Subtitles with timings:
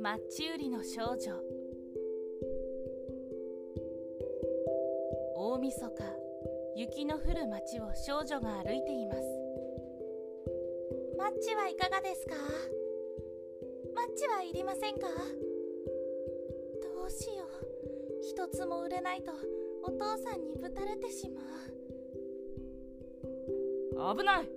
[0.00, 1.32] マッチ売りの少女。
[5.36, 6.02] 大晦日
[6.74, 9.20] 雪の降る街を少女が歩いています。
[11.16, 12.34] マッチはいかがですか？
[13.94, 15.06] マッチはいりませんか？
[16.82, 17.48] どうしよう。
[18.22, 19.30] 一つも売れないと
[19.84, 21.44] お父さんにぶたれてしまう。
[23.96, 24.48] 危ない。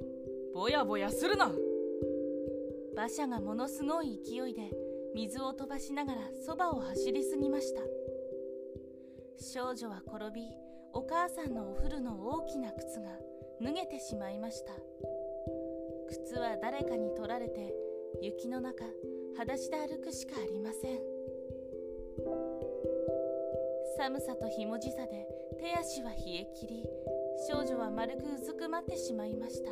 [0.54, 1.52] ぼやぼやするな。
[2.94, 4.72] 馬車がものすごい勢いで
[5.14, 7.82] 水を飛ばしながらそばを走りすぎました。
[9.38, 10.42] 少女は転び
[10.94, 13.10] お母さんのお風呂の大きな靴が
[13.62, 14.72] 脱げてしまいました。
[16.08, 17.74] 靴は誰かに取られて
[18.22, 18.86] 雪の中
[19.38, 21.00] 裸足で歩くしかありません。
[23.98, 25.28] 寒さとひもじさで
[25.60, 26.90] 手足は冷え切り
[27.48, 29.72] 少女は丸くうずくまってしまいました。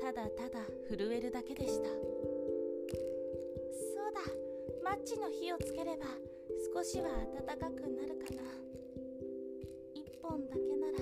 [0.00, 1.88] ただただ震えるだけでした。
[1.88, 1.92] そ
[4.08, 4.20] うだ
[4.82, 6.06] マッチの火をつければ
[6.74, 7.08] 少しは
[7.46, 8.42] 暖かくなるかな。
[9.94, 10.98] 一本だけなら。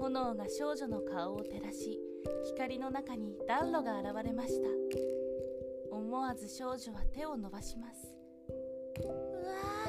[0.00, 1.98] 炎が少女の顔を照らし
[2.44, 4.68] 光の中に暖炉が現れました。
[5.90, 8.14] 思わず少女は手を伸ばします。
[9.02, 9.06] う
[9.46, 9.79] わ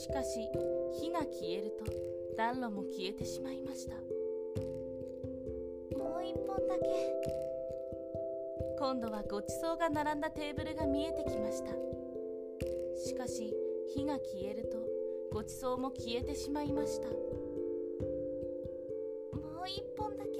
[0.00, 0.48] しかし
[0.98, 1.84] 火が消えると
[2.34, 3.96] 暖炉も消えてしまいました。
[5.94, 6.88] もう一本だけ。
[8.78, 11.72] 今度はごちそうが並んだテーブルが見えてきました。
[12.96, 13.54] しかし
[13.94, 14.78] 火が消えると
[15.34, 17.08] ごちそうも消えてしまいました。
[19.36, 20.30] もう一本だけ。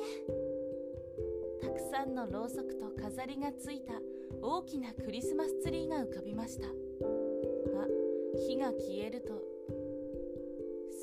[1.60, 3.92] たくさんのろうそくと飾りがついた
[4.40, 6.68] 大きなクリスマスツリーが浮かびました。
[6.68, 6.72] が
[8.48, 9.49] 火が消えると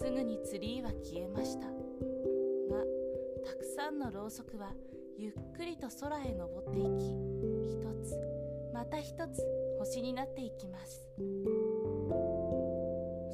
[0.07, 1.65] すぐにツリーは消えました。
[1.67, 1.73] が
[3.45, 4.71] たくさんのろうそくは
[5.17, 7.11] ゆっくりと空へ登っていき
[7.67, 8.17] 一つ
[8.73, 9.43] また一つ
[9.79, 11.09] 星になっていきます。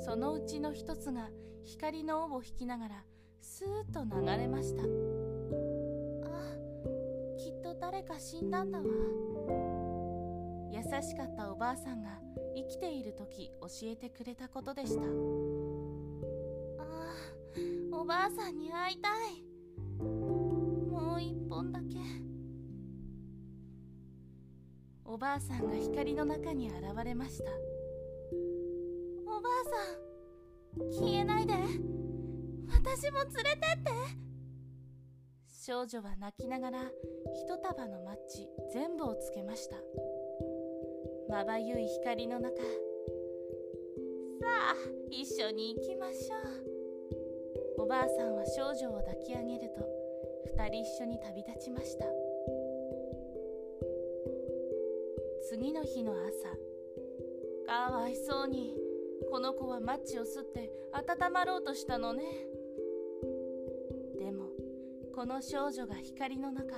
[0.04, 1.30] そのうちの一つが
[1.62, 3.04] 光の尾を引きながら
[3.40, 4.82] スーッと流れました。
[4.82, 4.88] あ
[7.38, 8.86] きっと誰か死んだんだわ。
[10.72, 12.20] 優しかったおばあさんが
[12.56, 15.63] 生きている時教えてくれたことでした。
[18.04, 19.42] おばあさんに会いたい。
[20.04, 21.96] もう一本だけ。
[25.06, 27.46] おばあさんが光の中に現れました。
[29.26, 29.64] おばあ
[30.76, 31.54] さん消えないで。
[32.74, 33.92] 私も連れてって。
[35.66, 36.82] 少女は泣きながら
[37.34, 39.78] 一束のマッチ全部をつけました。
[41.30, 42.54] まばゆい光の中。
[42.58, 42.64] さ
[44.42, 44.76] あ
[45.10, 46.73] 一緒に行きましょう。
[47.84, 49.86] おばあさんは少女を抱き上げると
[50.56, 52.06] 二人一緒に旅立ちました。
[55.50, 56.30] 次の日の朝
[57.68, 58.74] かわいそうに
[59.30, 62.24] この子はマッチを吸って温まろうとしたのね。
[64.18, 64.46] でも
[65.14, 66.78] この少女が光の中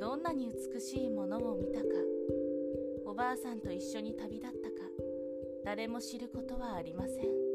[0.00, 1.84] どんなに美しいものを見たか
[3.06, 4.74] おばあさんと一緒に旅立ったか
[5.64, 7.47] 誰も知ることはありません。